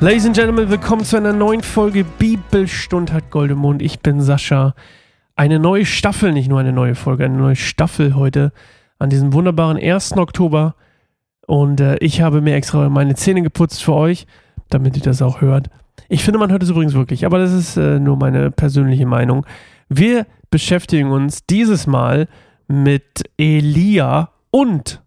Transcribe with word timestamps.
Ladies 0.00 0.26
and 0.26 0.36
Gentlemen, 0.36 0.70
willkommen 0.70 1.04
zu 1.04 1.16
einer 1.16 1.32
neuen 1.32 1.60
Folge 1.60 2.04
Bibelstund 2.04 3.12
hat 3.12 3.32
Goldemond. 3.32 3.82
Ich 3.82 3.98
bin 3.98 4.20
Sascha. 4.20 4.76
Eine 5.34 5.58
neue 5.58 5.84
Staffel, 5.84 6.32
nicht 6.32 6.48
nur 6.48 6.60
eine 6.60 6.72
neue 6.72 6.94
Folge, 6.94 7.24
eine 7.24 7.36
neue 7.36 7.56
Staffel 7.56 8.14
heute 8.14 8.52
an 9.00 9.10
diesem 9.10 9.32
wunderbaren 9.32 9.76
1. 9.76 10.16
Oktober. 10.16 10.76
Und 11.48 11.80
äh, 11.80 11.96
ich 11.96 12.20
habe 12.20 12.40
mir 12.40 12.54
extra 12.54 12.88
meine 12.88 13.16
Zähne 13.16 13.42
geputzt 13.42 13.82
für 13.82 13.94
euch, 13.94 14.28
damit 14.70 14.96
ihr 14.96 15.02
das 15.02 15.20
auch 15.20 15.40
hört. 15.40 15.68
Ich 16.08 16.22
finde, 16.22 16.38
man 16.38 16.52
hört 16.52 16.62
es 16.62 16.70
übrigens 16.70 16.94
wirklich, 16.94 17.26
aber 17.26 17.40
das 17.40 17.52
ist 17.52 17.76
äh, 17.76 17.98
nur 17.98 18.16
meine 18.16 18.52
persönliche 18.52 19.04
Meinung. 19.04 19.46
Wir 19.88 20.28
beschäftigen 20.48 21.10
uns 21.10 21.44
dieses 21.44 21.88
Mal 21.88 22.28
mit 22.68 23.24
Elia 23.36 24.30
und 24.52 25.02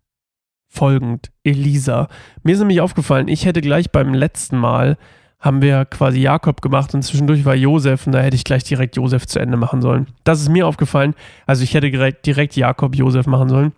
folgend 0.72 1.32
Elisa. 1.44 2.08
Mir 2.44 2.54
ist 2.54 2.60
nämlich 2.60 2.82
aufgefallen, 2.82 3.28
ich 3.28 3.46
hätte 3.46 3.62
gleich 3.62 3.92
beim 3.92 4.14
letzten 4.14 4.58
Mal 4.58 4.98
haben 5.40 5.62
wir 5.62 5.86
quasi 5.86 6.22
Jakob 6.22 6.62
gemacht 6.62 6.94
und 6.94 7.02
zwischendurch 7.02 7.46
war 7.46 7.56
Josef 7.56 8.06
und 8.06 8.14
da 8.14 8.20
hätte 8.20 8.36
ich 8.36 8.44
gleich 8.44 8.64
direkt 8.64 8.96
Josef 8.96 9.26
zu 9.26 9.40
Ende 9.40 9.58
machen 9.58 9.82
sollen. 9.82 10.08
Das 10.24 10.40
ist 10.40 10.50
mir 10.50 10.68
aufgefallen. 10.68 11.16
Also 11.48 11.64
ich 11.64 11.74
hätte 11.74 11.90
direkt, 11.90 12.26
direkt 12.26 12.56
Jakob 12.56 12.96
Josef 12.96 13.26
machen 13.26 13.50
sollen. 13.50 13.74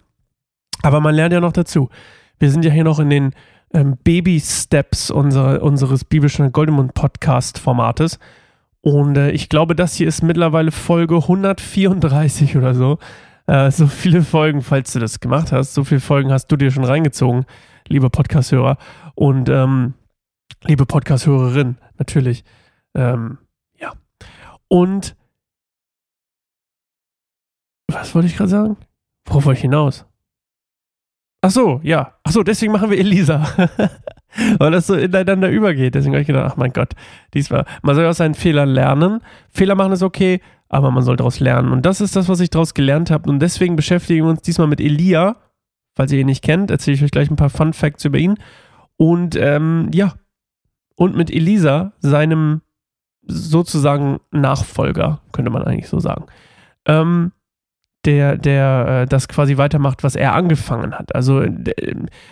Aber 0.81 0.99
man 0.99 1.15
lernt 1.15 1.33
ja 1.33 1.39
noch 1.39 1.53
dazu. 1.53 1.89
Wir 2.37 2.51
sind 2.51 2.65
ja 2.65 2.71
hier 2.71 2.83
noch 2.83 2.99
in 2.99 3.09
den 3.09 3.33
ähm, 3.73 3.97
Baby-Steps 4.03 5.09
unserer, 5.09 5.63
unseres 5.63 6.03
biblischen 6.03 6.51
Goldemund-Podcast-Formates. 6.51 8.19
Und 8.81 9.17
äh, 9.17 9.31
ich 9.31 9.47
glaube, 9.47 9.75
das 9.75 9.95
hier 9.95 10.09
ist 10.09 10.21
mittlerweile 10.21 10.71
Folge 10.71 11.15
134 11.15 12.57
oder 12.57 12.75
so. 12.75 12.99
Äh, 13.47 13.71
so 13.71 13.87
viele 13.87 14.23
Folgen, 14.23 14.61
falls 14.61 14.93
du 14.93 14.99
das 14.99 15.19
gemacht 15.19 15.51
hast, 15.51 15.73
so 15.73 15.83
viele 15.83 16.01
Folgen 16.01 16.31
hast 16.31 16.47
du 16.47 16.55
dir 16.55 16.71
schon 16.71 16.85
reingezogen, 16.85 17.45
lieber 17.87 18.09
Podcast-Hörer. 18.09 18.77
Und 19.15 19.49
ähm, 19.49 19.93
liebe 20.63 20.85
Podcast-Hörerin, 20.85 21.77
natürlich. 21.97 22.43
Ähm, 22.95 23.37
ja. 23.77 23.93
Und 24.67 25.15
was 27.87 28.15
wollte 28.15 28.27
ich 28.27 28.37
gerade 28.37 28.49
sagen? 28.49 28.77
Worauf 29.25 29.45
wollte 29.45 29.57
ich 29.57 29.61
hinaus? 29.63 30.05
Ach 31.45 31.51
so, 31.51 31.81
ja. 31.83 32.13
Ach 32.23 32.31
so, 32.31 32.41
deswegen 32.41 32.71
machen 32.71 32.89
wir 32.89 32.97
Elisa. 32.97 33.45
Weil 34.59 34.71
das 34.71 34.87
so 34.87 34.95
ineinander 34.95 35.49
übergeht. 35.49 35.93
Deswegen 35.93 36.13
habe 36.13 36.21
ich 36.21 36.27
gedacht, 36.27 36.49
ach 36.53 36.55
mein 36.55 36.71
Gott, 36.71 36.93
diesmal. 37.33 37.65
Man 37.81 37.95
soll 37.95 38.05
aus 38.05 38.17
seinen 38.17 38.33
Fehlern 38.33 38.69
lernen. 38.69 39.19
Fehler 39.49 39.75
machen 39.75 39.91
ist 39.91 40.03
okay, 40.03 40.39
aber 40.69 40.89
man 40.89 41.03
soll 41.03 41.17
daraus 41.17 41.41
lernen. 41.41 41.73
Und 41.73 41.85
das 41.85 41.99
ist 41.99 42.15
das, 42.15 42.29
was 42.29 42.39
ich 42.39 42.49
daraus 42.49 42.73
gelernt 42.73 43.11
habe. 43.11 43.29
Und 43.29 43.39
deswegen 43.39 43.75
beschäftigen 43.75 44.23
wir 44.23 44.29
uns 44.31 44.41
diesmal 44.41 44.69
mit 44.69 44.79
Elia. 44.79 45.35
Falls 45.97 46.13
ihr 46.13 46.19
ihn 46.21 46.27
nicht 46.27 46.45
kennt, 46.45 46.71
erzähle 46.71 46.95
ich 46.95 47.03
euch 47.03 47.11
gleich 47.11 47.29
ein 47.29 47.35
paar 47.35 47.49
Fun 47.49 47.73
Facts 47.73 48.05
über 48.05 48.19
ihn. 48.19 48.35
Und 48.95 49.35
ähm, 49.35 49.91
ja, 49.93 50.13
und 50.95 51.17
mit 51.17 51.29
Elisa, 51.29 51.91
seinem 51.99 52.61
sozusagen 53.21 54.21
Nachfolger, 54.31 55.19
könnte 55.33 55.51
man 55.51 55.63
eigentlich 55.63 55.89
so 55.89 55.99
sagen. 55.99 56.27
Ähm, 56.85 57.33
der, 58.05 58.37
der 58.37 59.01
äh, 59.03 59.05
das 59.05 59.27
quasi 59.27 59.57
weitermacht, 59.57 60.03
was 60.03 60.15
er 60.15 60.33
angefangen 60.33 60.93
hat. 60.93 61.15
Also 61.15 61.43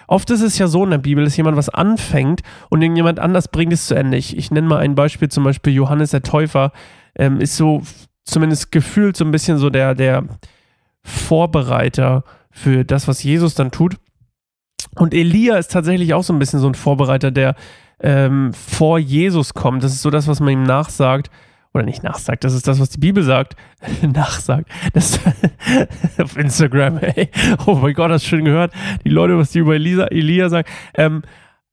oft 0.07 0.29
ist 0.29 0.41
es 0.41 0.57
ja 0.57 0.67
so 0.67 0.83
in 0.83 0.91
der 0.91 0.97
Bibel, 0.97 1.23
dass 1.23 1.37
jemand 1.37 1.57
was 1.57 1.69
anfängt 1.69 2.41
und 2.69 2.81
irgendjemand 2.81 3.19
anders 3.19 3.47
bringt 3.47 3.73
es 3.73 3.87
zu 3.87 3.95
Ende. 3.95 4.17
Ich, 4.17 4.37
ich 4.37 4.51
nenne 4.51 4.67
mal 4.67 4.79
ein 4.79 4.95
Beispiel, 4.95 5.29
zum 5.29 5.43
Beispiel 5.43 5.73
Johannes 5.73 6.11
der 6.11 6.23
Täufer 6.23 6.71
ähm, 7.15 7.39
ist 7.39 7.55
so 7.55 7.81
zumindest 8.25 8.71
gefühlt 8.71 9.15
so 9.15 9.25
ein 9.25 9.31
bisschen 9.31 9.57
so 9.57 9.69
der, 9.69 9.95
der 9.95 10.23
Vorbereiter 11.03 12.23
für 12.51 12.83
das, 12.83 13.07
was 13.07 13.23
Jesus 13.23 13.55
dann 13.55 13.71
tut. 13.71 13.95
Und 14.95 15.13
Elia 15.13 15.57
ist 15.57 15.71
tatsächlich 15.71 16.13
auch 16.13 16.23
so 16.23 16.33
ein 16.33 16.39
bisschen 16.39 16.59
so 16.59 16.67
ein 16.67 16.75
Vorbereiter, 16.75 17.31
der 17.31 17.55
ähm, 18.01 18.53
vor 18.53 18.99
Jesus 18.99 19.53
kommt. 19.53 19.83
Das 19.83 19.93
ist 19.93 20.01
so 20.01 20.09
das, 20.09 20.27
was 20.27 20.39
man 20.39 20.53
ihm 20.53 20.63
nachsagt. 20.63 21.29
Oder 21.73 21.85
nicht 21.85 22.03
nachsagt, 22.03 22.43
das 22.43 22.53
ist 22.53 22.67
das, 22.67 22.79
was 22.81 22.89
die 22.89 22.99
Bibel 22.99 23.23
sagt. 23.23 23.55
nachsagt. 24.01 24.69
Das 24.93 25.19
auf 26.21 26.35
Instagram, 26.35 26.97
ey. 26.97 27.29
Oh 27.65 27.75
mein 27.75 27.93
Gott, 27.93 28.11
hast 28.11 28.25
du 28.25 28.29
schon 28.29 28.45
gehört? 28.45 28.73
Die 29.05 29.09
Leute, 29.09 29.37
was 29.37 29.51
die 29.51 29.59
über 29.59 29.75
Elisa, 29.75 30.05
Elia 30.05 30.49
sagen. 30.49 30.67
Ähm, 30.95 31.21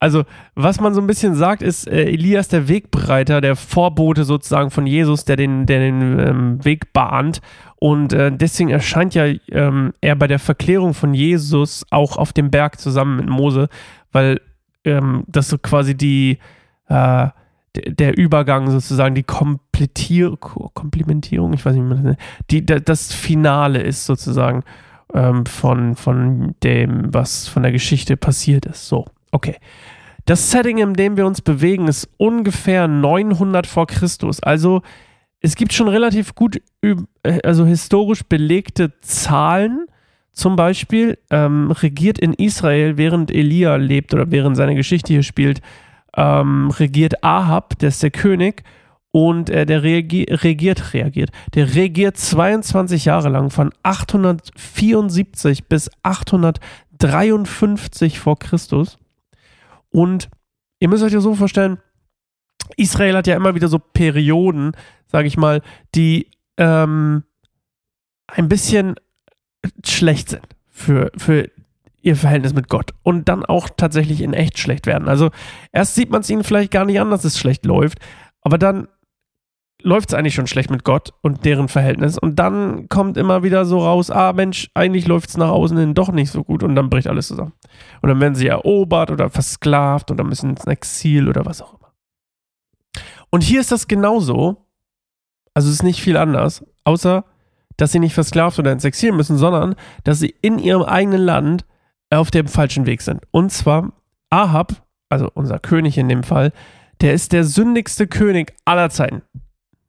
also, 0.01 0.23
was 0.55 0.79
man 0.79 0.93
so 0.93 1.01
ein 1.01 1.07
bisschen 1.07 1.35
sagt, 1.35 1.61
ist, 1.61 1.85
äh, 1.85 2.05
Elias 2.05 2.47
der 2.47 2.69
Wegbereiter, 2.69 3.41
der 3.41 3.57
Vorbote 3.57 4.23
sozusagen 4.23 4.71
von 4.71 4.87
Jesus, 4.87 5.25
der 5.25 5.35
den, 5.35 5.65
der 5.65 5.79
den 5.79 6.19
ähm, 6.19 6.65
Weg 6.65 6.93
bahnt. 6.93 7.41
Und 7.75 8.13
äh, 8.13 8.31
deswegen 8.31 8.69
erscheint 8.69 9.13
ja 9.13 9.25
ähm, 9.51 9.93
er 9.99 10.15
bei 10.15 10.27
der 10.27 10.39
Verklärung 10.39 10.93
von 10.93 11.13
Jesus 11.13 11.85
auch 11.89 12.15
auf 12.15 12.31
dem 12.31 12.49
Berg 12.49 12.79
zusammen 12.79 13.17
mit 13.17 13.27
Mose, 13.27 13.67
weil 14.13 14.39
ähm, 14.85 15.25
das 15.27 15.49
so 15.49 15.57
quasi 15.57 15.95
die, 15.95 16.39
äh, 16.87 17.27
der 17.81 18.17
Übergang 18.17 18.69
sozusagen, 18.69 19.15
die 19.15 19.23
Komplettier 19.23 20.35
Komplementierung, 20.37 21.53
ich 21.53 21.65
weiß 21.65 21.75
nicht, 21.75 22.03
mehr, 22.03 22.17
die, 22.49 22.65
das 22.65 23.13
Finale 23.13 23.81
ist 23.81 24.05
sozusagen 24.05 24.63
ähm, 25.13 25.45
von, 25.45 25.95
von 25.95 26.55
dem, 26.63 27.13
was 27.13 27.47
von 27.47 27.63
der 27.63 27.71
Geschichte 27.71 28.17
passiert 28.17 28.65
ist. 28.65 28.87
So, 28.87 29.05
okay. 29.31 29.55
Das 30.25 30.51
Setting, 30.51 30.77
in 30.77 30.93
dem 30.93 31.17
wir 31.17 31.25
uns 31.25 31.41
bewegen, 31.41 31.87
ist 31.87 32.07
ungefähr 32.17 32.87
900 32.87 33.65
vor 33.65 33.87
Christus. 33.87 34.43
Also 34.43 34.81
es 35.41 35.55
gibt 35.55 35.73
schon 35.73 35.87
relativ 35.87 36.35
gut, 36.35 36.61
äh, 36.81 36.95
also 37.43 37.65
historisch 37.65 38.23
belegte 38.23 38.99
Zahlen, 39.01 39.85
zum 40.31 40.55
Beispiel 40.55 41.17
ähm, 41.31 41.71
regiert 41.71 42.19
in 42.19 42.33
Israel, 42.33 42.97
während 42.97 43.31
Elia 43.31 43.75
lebt 43.75 44.13
oder 44.13 44.31
während 44.31 44.55
seine 44.55 44.75
Geschichte 44.75 45.13
hier 45.13 45.23
spielt, 45.23 45.61
ähm, 46.15 46.69
regiert 46.71 47.23
Ahab, 47.23 47.77
der 47.79 47.89
ist 47.89 48.03
der 48.03 48.11
König, 48.11 48.63
und 49.11 49.49
äh, 49.49 49.65
der 49.65 49.81
regiert, 49.81 50.93
reagiert, 50.93 51.31
der 51.55 51.73
regiert 51.73 52.15
22 52.17 53.05
Jahre 53.05 53.29
lang 53.29 53.49
von 53.49 53.71
874 53.83 55.63
bis 55.65 55.89
853 56.03 58.19
vor 58.19 58.37
Christus. 58.37 58.99
Und 59.89 60.29
ihr 60.79 60.89
müsst 60.89 61.03
euch 61.03 61.13
das 61.13 61.23
so 61.23 61.33
vorstellen, 61.33 61.79
Israel 62.77 63.17
hat 63.17 63.25
ja 63.25 63.35
immer 63.35 63.55
wieder 63.55 63.67
so 63.67 63.79
Perioden, 63.79 64.73
sage 65.07 65.27
ich 65.27 65.37
mal, 65.37 65.63
die 65.95 66.29
ähm, 66.57 67.23
ein 68.27 68.47
bisschen 68.47 68.93
schlecht 69.83 70.29
sind 70.29 70.47
für, 70.69 71.11
für 71.17 71.49
ihr 72.01 72.15
Verhältnis 72.15 72.53
mit 72.53 72.69
Gott 72.69 72.91
und 73.03 73.29
dann 73.29 73.45
auch 73.45 73.69
tatsächlich 73.75 74.21
in 74.21 74.33
echt 74.33 74.59
schlecht 74.59 74.87
werden. 74.87 75.07
Also 75.07 75.29
erst 75.71 75.95
sieht 75.95 76.11
man 76.11 76.21
es 76.21 76.29
ihnen 76.29 76.43
vielleicht 76.43 76.71
gar 76.71 76.85
nicht 76.85 76.99
an, 76.99 77.09
dass 77.11 77.25
es 77.25 77.37
schlecht 77.37 77.65
läuft, 77.65 77.99
aber 78.41 78.57
dann 78.57 78.87
läuft 79.81 80.09
es 80.09 80.13
eigentlich 80.13 80.35
schon 80.35 80.47
schlecht 80.47 80.69
mit 80.69 80.83
Gott 80.83 81.13
und 81.21 81.45
deren 81.45 81.69
Verhältnis 81.69 82.17
und 82.17 82.37
dann 82.37 82.89
kommt 82.89 83.17
immer 83.17 83.43
wieder 83.43 83.65
so 83.65 83.79
raus, 83.79 84.11
ah 84.11 84.33
Mensch, 84.33 84.69
eigentlich 84.73 85.07
läuft 85.07 85.29
es 85.29 85.37
nach 85.37 85.49
außen 85.49 85.77
hin 85.77 85.93
doch 85.93 86.11
nicht 86.11 86.31
so 86.31 86.43
gut 86.43 86.63
und 86.63 86.75
dann 86.75 86.89
bricht 86.89 87.07
alles 87.07 87.27
zusammen. 87.27 87.53
Und 88.01 88.09
dann 88.09 88.19
werden 88.19 88.35
sie 88.35 88.47
erobert 88.47 89.09
oder 89.11 89.29
versklavt 89.29 90.11
oder 90.11 90.23
müssen 90.23 90.51
ins 90.51 90.65
Exil 90.65 91.29
oder 91.29 91.45
was 91.45 91.61
auch 91.61 91.75
immer. 91.75 91.93
Und 93.29 93.43
hier 93.43 93.61
ist 93.61 93.71
das 93.71 93.87
genauso, 93.87 94.65
also 95.53 95.69
es 95.69 95.75
ist 95.75 95.83
nicht 95.83 96.01
viel 96.01 96.17
anders, 96.17 96.65
außer 96.83 97.23
dass 97.77 97.93
sie 97.93 97.99
nicht 97.99 98.13
versklavt 98.13 98.59
oder 98.59 98.73
ins 98.73 98.83
Exil 98.83 99.13
müssen, 99.13 99.37
sondern 99.37 99.75
dass 100.03 100.19
sie 100.19 100.35
in 100.41 100.59
ihrem 100.59 100.83
eigenen 100.83 101.21
Land 101.21 101.65
auf 102.09 102.31
dem 102.31 102.47
falschen 102.47 102.85
Weg 102.85 103.01
sind. 103.01 103.21
Und 103.31 103.51
zwar 103.51 103.91
Ahab, 104.29 104.85
also 105.09 105.29
unser 105.33 105.59
König 105.59 105.97
in 105.97 106.09
dem 106.09 106.23
Fall, 106.23 106.51
der 107.01 107.13
ist 107.13 107.33
der 107.33 107.43
sündigste 107.43 108.07
König 108.07 108.53
aller 108.65 108.89
Zeiten. 108.89 109.21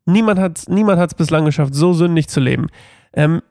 Niemand 0.07 0.39
hat 0.39 0.59
es 0.59 0.69
niemand 0.69 1.17
bislang 1.17 1.45
geschafft, 1.45 1.75
so 1.75 1.93
sündig 1.93 2.29
zu 2.29 2.41
leben. 2.41 2.69
Ähm, 3.13 3.43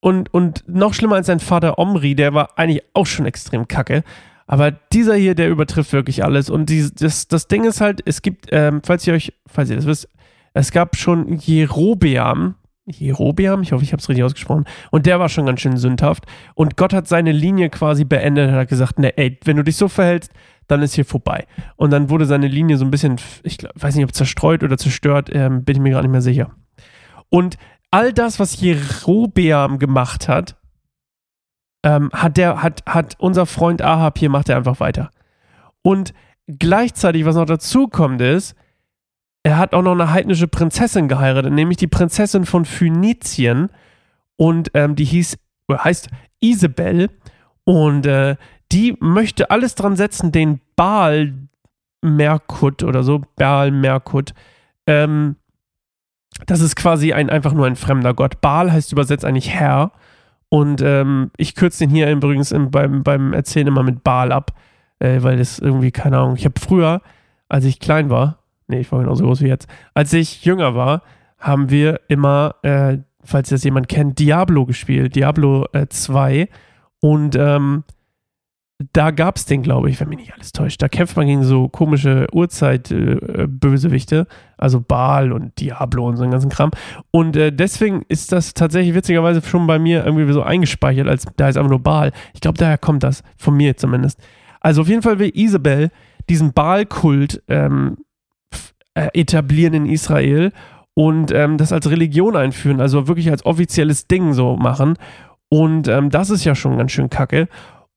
und, 0.00 0.32
und 0.34 0.64
noch 0.66 0.92
schlimmer 0.94 1.16
als 1.16 1.28
sein 1.28 1.40
Vater 1.40 1.78
Omri, 1.78 2.14
der 2.14 2.34
war 2.34 2.58
eigentlich 2.58 2.82
auch 2.92 3.06
schon 3.06 3.26
extrem 3.26 3.68
kacke. 3.68 4.04
Aber 4.46 4.70
dieser 4.70 5.14
hier, 5.14 5.34
der 5.34 5.48
übertrifft 5.48 5.92
wirklich 5.92 6.22
alles. 6.22 6.50
Und 6.50 6.68
die, 6.68 6.90
das, 6.94 7.28
das 7.28 7.48
Ding 7.48 7.64
ist 7.64 7.80
halt, 7.80 8.02
es 8.04 8.20
gibt, 8.20 8.48
ähm, 8.50 8.82
falls 8.84 9.06
ihr 9.06 9.14
euch, 9.14 9.32
falls 9.46 9.70
ihr 9.70 9.76
das 9.76 9.86
wisst, 9.86 10.08
es 10.52 10.70
gab 10.70 10.96
schon 10.96 11.38
Jerobeam, 11.38 12.54
Jerobeam, 12.86 13.62
ich 13.62 13.72
hoffe, 13.72 13.82
ich 13.82 13.92
habe 13.92 14.00
es 14.00 14.08
richtig 14.08 14.24
ausgesprochen. 14.24 14.64
Und 14.90 15.06
der 15.06 15.18
war 15.18 15.28
schon 15.28 15.46
ganz 15.46 15.60
schön 15.60 15.76
sündhaft. 15.76 16.24
Und 16.54 16.76
Gott 16.76 16.92
hat 16.92 17.08
seine 17.08 17.32
Linie 17.32 17.70
quasi 17.70 18.04
beendet 18.04 18.48
und 18.50 18.54
hat 18.54 18.68
gesagt, 18.68 18.98
ne, 18.98 19.16
ey, 19.16 19.38
wenn 19.44 19.56
du 19.56 19.64
dich 19.64 19.76
so 19.76 19.88
verhältst, 19.88 20.32
dann 20.66 20.82
ist 20.82 20.94
hier 20.94 21.04
vorbei. 21.04 21.46
Und 21.76 21.90
dann 21.90 22.10
wurde 22.10 22.26
seine 22.26 22.48
Linie 22.48 22.76
so 22.76 22.84
ein 22.84 22.90
bisschen, 22.90 23.16
ich 23.42 23.58
weiß 23.74 23.94
nicht, 23.94 24.04
ob 24.04 24.14
zerstreut 24.14 24.62
oder 24.62 24.76
zerstört, 24.76 25.30
ähm, 25.32 25.64
bin 25.64 25.76
ich 25.76 25.82
mir 25.82 25.92
gar 25.92 26.02
nicht 26.02 26.10
mehr 26.10 26.22
sicher. 26.22 26.50
Und 27.30 27.56
all 27.90 28.12
das, 28.12 28.38
was 28.38 28.60
Jerobeam 28.60 29.78
gemacht 29.78 30.28
hat, 30.28 30.56
ähm, 31.82 32.10
hat 32.12 32.36
der, 32.36 32.62
hat, 32.62 32.82
hat 32.86 33.16
unser 33.18 33.46
Freund 33.46 33.82
Ahab 33.82 34.18
hier, 34.18 34.30
macht 34.30 34.48
er 34.48 34.56
einfach 34.56 34.80
weiter. 34.80 35.10
Und 35.82 36.14
gleichzeitig, 36.46 37.24
was 37.24 37.36
noch 37.36 37.44
dazu 37.44 37.88
kommt, 37.88 38.20
ist, 38.20 38.54
er 39.44 39.58
hat 39.58 39.74
auch 39.74 39.82
noch 39.82 39.92
eine 39.92 40.10
heidnische 40.10 40.48
Prinzessin 40.48 41.06
geheiratet, 41.06 41.52
nämlich 41.52 41.76
die 41.76 41.86
Prinzessin 41.86 42.46
von 42.46 42.64
Phönizien. 42.64 43.68
Und 44.36 44.70
ähm, 44.74 44.96
die 44.96 45.04
hieß, 45.04 45.36
heißt 45.70 46.08
Isabel. 46.40 47.10
Und 47.64 48.06
äh, 48.06 48.36
die 48.72 48.96
möchte 49.00 49.50
alles 49.50 49.74
dran 49.74 49.96
setzen, 49.96 50.32
den 50.32 50.60
Baal 50.76 51.34
Merkut 52.00 52.82
oder 52.82 53.02
so, 53.02 53.22
Baal 53.36 53.70
Merkut. 53.70 54.32
Ähm, 54.86 55.36
das 56.46 56.60
ist 56.60 56.74
quasi 56.74 57.12
ein, 57.12 57.28
einfach 57.28 57.52
nur 57.52 57.66
ein 57.66 57.76
fremder 57.76 58.14
Gott. 58.14 58.40
Baal 58.40 58.72
heißt 58.72 58.92
übersetzt 58.92 59.26
eigentlich 59.26 59.50
Herr. 59.50 59.92
Und 60.48 60.80
ähm, 60.80 61.30
ich 61.36 61.54
kürze 61.54 61.80
den 61.80 61.90
hier 61.90 62.10
übrigens 62.10 62.50
im, 62.50 62.70
beim, 62.70 63.02
beim 63.02 63.34
Erzählen 63.34 63.66
immer 63.66 63.82
mit 63.82 64.04
Baal 64.04 64.32
ab, 64.32 64.52
äh, 65.00 65.22
weil 65.22 65.36
das 65.36 65.58
irgendwie, 65.58 65.90
keine 65.90 66.18
Ahnung, 66.18 66.36
ich 66.36 66.46
habe 66.46 66.58
früher, 66.58 67.02
als 67.48 67.66
ich 67.66 67.78
klein 67.78 68.08
war, 68.08 68.38
nee, 68.68 68.80
ich 68.80 68.92
war 68.92 69.00
genauso 69.00 69.24
groß 69.24 69.42
wie 69.42 69.48
jetzt, 69.48 69.68
als 69.94 70.12
ich 70.12 70.44
jünger 70.44 70.74
war, 70.74 71.02
haben 71.38 71.70
wir 71.70 72.00
immer, 72.08 72.56
äh, 72.62 72.98
falls 73.22 73.50
das 73.50 73.64
jemand 73.64 73.88
kennt, 73.88 74.18
Diablo 74.18 74.66
gespielt, 74.66 75.14
Diablo 75.14 75.66
äh, 75.72 75.86
2. 75.88 76.48
Und 77.00 77.36
ähm, 77.36 77.84
da 78.92 79.10
gab 79.10 79.36
es 79.36 79.46
den, 79.46 79.62
glaube 79.62 79.88
ich, 79.88 80.00
wenn 80.00 80.08
mich 80.08 80.18
nicht 80.18 80.34
alles 80.34 80.52
täuscht. 80.52 80.82
Da 80.82 80.88
kämpft 80.88 81.16
man 81.16 81.26
gegen 81.26 81.44
so 81.44 81.68
komische 81.68 82.26
Urzeit-Bösewichte, 82.32 84.16
äh, 84.16 84.34
also 84.58 84.80
Baal 84.80 85.32
und 85.32 85.58
Diablo 85.60 86.06
und 86.08 86.16
so 86.16 86.22
einen 86.24 86.32
ganzen 86.32 86.50
Kram. 86.50 86.70
Und 87.10 87.36
äh, 87.36 87.52
deswegen 87.52 88.02
ist 88.08 88.32
das 88.32 88.54
tatsächlich 88.54 88.94
witzigerweise 88.94 89.42
schon 89.42 89.66
bei 89.66 89.78
mir 89.78 90.04
irgendwie 90.04 90.30
so 90.32 90.42
eingespeichert, 90.42 91.08
als 91.08 91.26
da 91.36 91.48
ist 91.48 91.56
einfach 91.56 91.70
nur 91.70 91.82
Baal. 91.82 92.12
Ich 92.34 92.40
glaube, 92.40 92.58
daher 92.58 92.78
kommt 92.78 93.04
das, 93.04 93.22
von 93.36 93.56
mir 93.56 93.76
zumindest. 93.76 94.20
Also 94.60 94.82
auf 94.82 94.88
jeden 94.88 95.02
Fall 95.02 95.18
will 95.18 95.30
Isabel 95.34 95.90
diesen 96.28 96.52
Baal-Kult 96.52 97.42
ähm, 97.48 97.98
äh, 98.94 99.08
etablieren 99.12 99.74
in 99.74 99.86
Israel 99.86 100.52
und 100.94 101.32
ähm, 101.32 101.58
das 101.58 101.72
als 101.72 101.90
Religion 101.90 102.36
einführen, 102.36 102.80
also 102.80 103.08
wirklich 103.08 103.30
als 103.30 103.44
offizielles 103.44 104.06
Ding 104.06 104.32
so 104.32 104.56
machen. 104.56 104.96
Und 105.48 105.88
ähm, 105.88 106.10
das 106.10 106.30
ist 106.30 106.44
ja 106.44 106.54
schon 106.54 106.78
ganz 106.78 106.92
schön 106.92 107.10
kacke. 107.10 107.48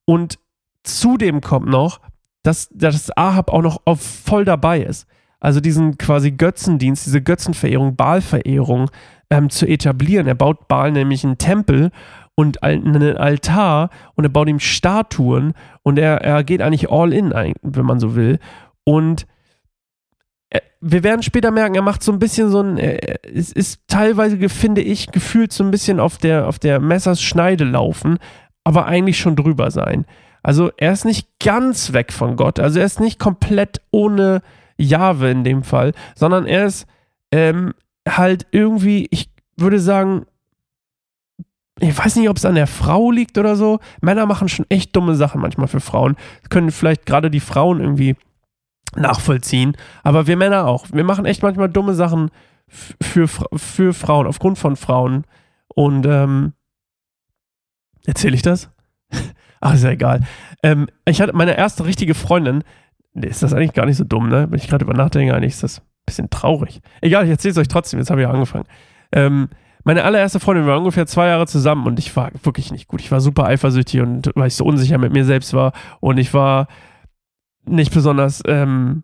Und 0.06 0.40
Zudem 0.88 1.42
kommt 1.42 1.68
noch, 1.68 2.00
dass, 2.44 2.70
dass 2.70 3.16
Ahab 3.18 3.52
auch 3.52 3.62
noch 3.62 3.82
auf 3.86 4.02
voll 4.02 4.46
dabei 4.46 4.82
ist. 4.82 5.06
Also 5.40 5.60
diesen 5.60 5.98
quasi 5.98 6.32
Götzendienst, 6.32 7.06
diese 7.06 7.22
Götzenverehrung, 7.22 7.96
Baalverehrung 7.96 8.90
ähm, 9.30 9.50
zu 9.50 9.68
etablieren. 9.68 10.28
Er 10.28 10.36
baut 10.36 10.68
Baal 10.68 10.92
nämlich 10.92 11.24
einen 11.24 11.38
Tempel 11.38 11.92
und 12.36 12.64
einen 12.64 13.18
Altar 13.18 13.90
und 14.16 14.24
er 14.24 14.30
baut 14.30 14.48
ihm 14.48 14.60
Statuen 14.60 15.54
und 15.84 16.00
er, 16.00 16.22
er 16.22 16.44
geht 16.44 16.62
eigentlich 16.62 16.90
all 16.90 17.14
in, 17.14 17.32
wenn 17.32 17.86
man 17.86 18.00
so 18.00 18.16
will. 18.16 18.40
Und 18.84 19.28
wir 20.80 21.04
werden 21.04 21.24
später 21.24 21.52
merken, 21.52 21.76
er 21.76 21.82
macht 21.82 22.04
so 22.04 22.12
ein 22.12 22.20
bisschen 22.20 22.50
so 22.50 22.62
ein, 22.62 22.78
es 22.78 23.52
ist 23.52 23.82
teilweise, 23.88 24.50
finde 24.50 24.82
ich, 24.82 25.12
gefühlt 25.12 25.52
so 25.52 25.64
ein 25.64 25.72
bisschen 25.72 26.00
auf 26.00 26.18
der, 26.18 26.48
auf 26.48 26.60
der 26.60 26.80
Messerschneide 26.80 27.64
laufen, 27.64 28.20
aber 28.64 28.86
eigentlich 28.86 29.18
schon 29.18 29.36
drüber 29.36 29.72
sein. 29.72 30.06
Also 30.44 30.72
er 30.78 30.94
ist 30.94 31.04
nicht 31.04 31.28
ganz 31.44 31.94
weg 31.94 32.14
von 32.14 32.36
Gott. 32.36 32.60
Also 32.60 32.80
er 32.80 32.86
ist 32.86 33.00
nicht 33.00 33.20
komplett 33.20 33.82
ohne 33.92 34.42
Jahwe 34.78 35.32
in 35.32 35.44
dem 35.44 35.64
Fall, 35.64 35.94
sondern 36.16 36.46
er 36.46 36.66
ist 36.66 36.86
ähm, 37.32 37.74
halt 38.08 38.46
irgendwie, 38.52 39.08
ich 39.12 39.30
würde 39.58 39.80
sagen, 39.80 40.26
ich 41.80 41.98
weiß 41.98 42.16
nicht, 42.16 42.30
ob 42.30 42.38
es 42.38 42.46
an 42.46 42.56
der 42.56 42.68
Frau 42.68 43.12
liegt 43.12 43.38
oder 43.38 43.56
so. 43.56 43.80
Männer 44.02 44.26
machen 44.26 44.48
schon 44.48 44.66
echt 44.70 44.96
dumme 44.96 45.16
Sachen 45.16 45.42
manchmal 45.42 45.68
für 45.68 45.80
Frauen. 45.80 46.16
Können 46.50 46.72
vielleicht 46.72 47.06
gerade 47.06 47.30
die 47.30 47.40
Frauen 47.40 47.80
irgendwie 47.82 48.16
nachvollziehen. 48.96 49.76
Aber 50.04 50.28
wir 50.28 50.38
Männer 50.38 50.68
auch. 50.68 50.88
Wir 50.92 51.04
machen 51.04 51.26
echt 51.26 51.44
manchmal 51.44 51.70
dumme 51.70 51.94
Sachen 51.94 52.32
für, 52.68 53.28
für 53.28 53.94
Frauen, 53.94 54.28
aufgrund 54.28 54.58
von 54.58 54.76
Frauen. 54.76 55.26
Und 55.68 56.06
ähm, 56.06 56.54
erzähle 58.06 58.36
ich 58.36 58.42
das? 58.42 58.70
Ach, 59.62 59.74
ist 59.74 59.84
ja 59.84 59.92
egal. 59.92 60.22
Ähm, 60.64 60.88
ich 61.06 61.22
hatte 61.22 61.34
meine 61.34 61.58
erste 61.58 61.86
richtige 61.86 62.14
Freundin. 62.14 62.64
Ist 63.14 63.44
das 63.44 63.54
eigentlich 63.54 63.74
gar 63.74 63.86
nicht 63.86 63.98
so 63.98 64.04
dumm, 64.04 64.30
ne? 64.30 64.48
Wenn 64.50 64.60
ich 64.60 64.68
gerade 64.68 64.86
über 64.86 64.94
nachdenke, 64.94 65.34
eigentlich 65.34 65.54
ist 65.54 65.64
das 65.64 65.80
ein 65.80 65.86
bisschen 66.06 66.30
traurig. 66.30 66.82
Egal, 67.02 67.26
ich 67.26 67.32
erzähle 67.32 67.54
es 67.54 67.58
euch 67.58 67.68
trotzdem. 67.68 68.00
Jetzt 68.00 68.12
habe 68.12 68.22
ich 68.22 68.28
ja 68.28 68.34
angefangen. 68.34 68.66
Ähm, 69.12 69.50
meine 69.84 70.04
allererste 70.04 70.40
Freundin 70.40 70.68
waren 70.68 70.80
ungefähr 70.80 71.08
zwei 71.08 71.28
Jahre 71.28 71.48
zusammen 71.48 71.88
und 71.88 71.98
ich 71.98 72.16
war 72.16 72.32
wirklich 72.44 72.72
nicht 72.72 72.88
gut. 72.88 73.00
Ich 73.00 73.12
war 73.12 73.22
super 73.22 73.46
eifersüchtig 73.46 74.02
und 74.02 74.32
weil 74.36 74.50
ich 74.50 74.56
so 74.56 74.66
unsicher 74.66 74.98
mit 74.98 75.14
mir 75.14 75.24
selbst 75.24 75.54
war 75.54 75.72
und 76.02 76.18
ich 76.18 76.34
war 76.34 76.68
nicht 77.68 77.94
besonders, 77.94 78.42
ähm, 78.48 79.04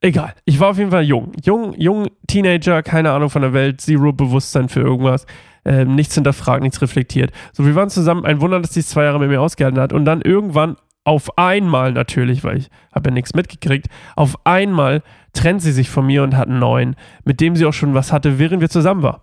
egal. 0.00 0.34
Ich 0.44 0.60
war 0.60 0.70
auf 0.70 0.78
jeden 0.78 0.90
Fall 0.90 1.04
jung. 1.04 1.32
Jung, 1.42 1.74
jung 1.78 2.08
Teenager, 2.26 2.82
keine 2.82 3.12
Ahnung 3.12 3.30
von 3.30 3.42
der 3.42 3.52
Welt, 3.52 3.80
zero 3.80 4.12
Bewusstsein 4.12 4.68
für 4.68 4.80
irgendwas 4.80 5.26
äh, 5.64 5.84
nichts 5.84 6.14
hinterfragt, 6.14 6.62
nichts 6.62 6.80
reflektiert. 6.82 7.32
So, 7.52 7.64
wir 7.66 7.74
waren 7.74 7.90
zusammen, 7.90 8.24
ein 8.24 8.40
Wunder, 8.40 8.60
dass 8.60 8.70
die 8.70 8.82
zwei 8.82 9.04
Jahre 9.04 9.18
mit 9.18 9.28
mir 9.28 9.40
ausgehalten 9.40 9.80
hat. 9.80 9.92
Und 9.92 10.04
dann 10.04 10.20
irgendwann 10.20 10.76
auf 11.04 11.36
einmal 11.38 11.92
natürlich, 11.92 12.44
weil 12.44 12.58
ich 12.58 12.70
habe 12.94 13.10
ja 13.10 13.14
nichts 13.14 13.34
mitgekriegt, 13.34 13.88
auf 14.16 14.38
einmal 14.44 15.02
trennt 15.32 15.62
sie 15.62 15.72
sich 15.72 15.90
von 15.90 16.06
mir 16.06 16.22
und 16.22 16.36
hat 16.36 16.48
einen 16.48 16.58
neuen, 16.58 16.96
mit 17.24 17.40
dem 17.40 17.56
sie 17.56 17.66
auch 17.66 17.72
schon 17.72 17.94
was 17.94 18.12
hatte, 18.12 18.38
während 18.38 18.60
wir 18.60 18.70
zusammen 18.70 19.02
waren. 19.02 19.20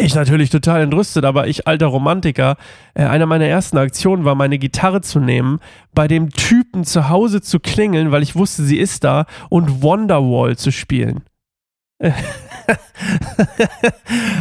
Ich 0.00 0.14
natürlich 0.14 0.50
total 0.50 0.82
entrüstet, 0.82 1.24
aber 1.24 1.48
ich, 1.48 1.66
alter 1.66 1.86
Romantiker, 1.86 2.56
äh, 2.94 3.04
einer 3.04 3.26
meiner 3.26 3.46
ersten 3.46 3.78
Aktionen 3.78 4.24
war, 4.24 4.36
meine 4.36 4.58
Gitarre 4.58 5.00
zu 5.00 5.18
nehmen, 5.18 5.58
bei 5.92 6.06
dem 6.06 6.30
Typen 6.30 6.84
zu 6.84 7.08
Hause 7.08 7.40
zu 7.40 7.58
klingeln, 7.58 8.12
weil 8.12 8.22
ich 8.22 8.36
wusste, 8.36 8.62
sie 8.62 8.78
ist 8.78 9.02
da, 9.02 9.26
und 9.48 9.82
Wonderwall 9.82 10.56
zu 10.56 10.70
spielen. 10.70 11.24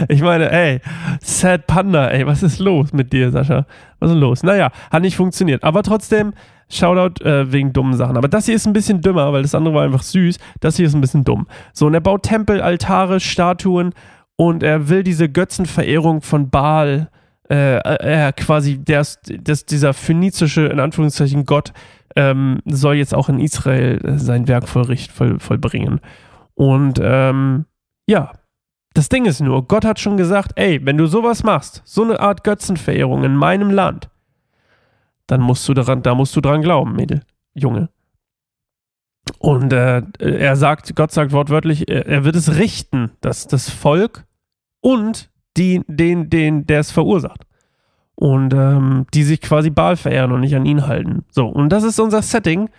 ich 0.10 0.22
meine, 0.22 0.52
ey, 0.52 0.80
Sad 1.22 1.66
Panda, 1.66 2.10
ey, 2.10 2.28
was 2.28 2.44
ist 2.44 2.60
los 2.60 2.94
mit 2.94 3.12
dir, 3.12 3.32
Sascha? 3.32 3.66
Was 4.00 4.12
ist 4.12 4.18
los? 4.18 4.44
Naja, 4.44 4.72
hat 4.92 5.02
nicht 5.02 5.16
funktioniert. 5.16 5.64
Aber 5.64 5.82
trotzdem, 5.82 6.34
Shoutout 6.70 7.24
äh, 7.24 7.52
wegen 7.52 7.74
dummen 7.74 7.96
Sachen. 7.96 8.18
Aber 8.18 8.28
das 8.28 8.46
hier 8.46 8.56
ist 8.56 8.68
ein 8.68 8.74
bisschen 8.74 9.02
dümmer, 9.02 9.32
weil 9.34 9.42
das 9.42 9.56
andere 9.56 9.74
war 9.74 9.84
einfach 9.84 10.04
süß. 10.04 10.38
Das 10.60 10.76
hier 10.76 10.86
ist 10.86 10.94
ein 10.94 11.02
bisschen 11.02 11.24
dumm. 11.24 11.48
So, 11.74 11.88
und 11.88 11.94
er 11.94 12.02
baut 12.02 12.24
Tempel, 12.24 12.62
Altare, 12.62 13.20
Statuen 13.20 13.94
und 14.38 14.64
er 14.64 14.88
will 14.88 15.04
diese 15.04 15.28
Götzenverehrung 15.28 16.22
von 16.22 16.50
Baal, 16.50 17.10
äh, 17.50 17.78
äh, 17.78 18.32
quasi, 18.34 18.78
der, 18.78 19.06
das, 19.42 19.66
dieser 19.66 19.94
phönizische, 19.94 20.68
in 20.68 20.80
Anführungszeichen, 20.80 21.46
Gott, 21.46 21.74
ähm, 22.16 22.62
soll 22.66 22.96
jetzt 22.96 23.16
auch 23.16 23.30
in 23.30 23.40
Israel 23.40 24.00
sein 24.18 24.48
Werk 24.48 24.70
vollricht, 24.70 25.12
voll, 25.12 25.40
vollbringen. 25.40 26.00
Und 26.54 27.00
ähm, 27.02 27.66
ja, 28.08 28.32
das 28.94 29.10
Ding 29.10 29.26
ist 29.26 29.42
nur, 29.42 29.68
Gott 29.68 29.86
hat 29.86 30.00
schon 30.00 30.18
gesagt, 30.18 30.52
ey, 30.56 30.86
wenn 30.86 30.98
du 30.98 31.08
sowas 31.08 31.44
machst, 31.44 31.82
so 31.86 32.04
eine 32.04 32.20
Art 32.20 32.44
Götzenverehrung 32.44 33.24
in 33.24 33.36
meinem 33.36 33.72
Land, 33.72 34.10
dann 35.26 35.42
musst 35.42 35.68
du 35.68 35.74
daran, 35.74 36.04
da 36.04 36.16
musst 36.16 36.36
du 36.36 36.42
dran 36.42 36.62
glauben, 36.62 36.96
Mädel, 36.96 37.22
Junge. 37.54 37.90
Und 39.40 39.74
äh, 39.74 40.04
er 40.20 40.56
sagt, 40.56 40.96
Gott 40.96 41.12
sagt 41.12 41.32
wortwörtlich, 41.32 41.90
er 41.90 42.24
wird 42.24 42.36
es 42.36 42.56
richten, 42.56 43.12
dass 43.22 43.48
das 43.48 43.70
Volk 43.70 44.27
und 44.82 45.30
die, 45.58 45.82
den, 45.88 46.30
den, 46.30 46.66
der 46.66 46.80
es 46.80 46.92
verursacht. 46.92 47.46
Und 48.16 48.54
ähm, 48.54 49.06
die 49.14 49.24
sich 49.24 49.42
quasi 49.42 49.70
Baal 49.70 49.96
verehren 49.96 50.32
und 50.32 50.42
nicht 50.42 50.56
an 50.56 50.66
ihn 50.66 50.88
halten. 50.88 51.26
So, 51.30 51.48
und 51.48 51.70
das 51.70 51.84
ist 51.84 52.00
unser 52.00 52.22
Setting. 52.22 52.70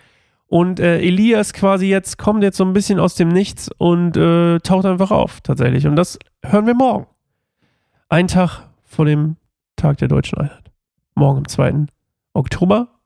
Und 0.47 0.79
äh, 0.79 0.99
Elias 0.99 1.53
quasi 1.53 1.87
jetzt 1.87 2.17
kommt 2.17 2.43
jetzt 2.43 2.57
so 2.57 2.65
ein 2.65 2.73
bisschen 2.73 2.99
aus 2.99 3.15
dem 3.15 3.29
Nichts 3.29 3.69
und 3.77 4.17
äh, 4.17 4.57
taucht 4.59 4.85
einfach 4.85 5.11
auf, 5.11 5.41
tatsächlich. 5.41 5.85
Und 5.87 5.95
das 5.95 6.17
hören 6.43 6.65
wir 6.65 6.73
morgen. 6.73 7.05
Ein 8.09 8.27
Tag 8.27 8.63
vor 8.83 9.05
dem 9.05 9.37
Tag 9.75 9.99
der 9.99 10.07
Deutschen 10.07 10.39
Einheit. 10.39 10.71
Morgen 11.13 11.39
am 11.39 11.47
2. 11.47 11.85
Oktober. 12.33 12.99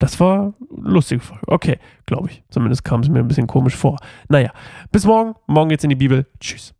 Das 0.00 0.18
war 0.18 0.54
lustige 0.70 1.20
Folge. 1.20 1.44
Okay, 1.46 1.78
glaube 2.06 2.30
ich. 2.30 2.42
Zumindest 2.50 2.84
kam 2.84 3.00
es 3.00 3.08
mir 3.08 3.20
ein 3.20 3.28
bisschen 3.28 3.46
komisch 3.46 3.76
vor. 3.76 3.96
Naja, 4.28 4.50
bis 4.90 5.04
morgen. 5.04 5.34
Morgen 5.46 5.68
geht's 5.68 5.84
in 5.84 5.90
die 5.90 5.96
Bibel. 5.96 6.26
Tschüss. 6.40 6.74